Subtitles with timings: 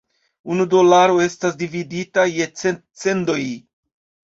[0.55, 3.41] Unu dolaro estas dividita je cent "cendoj".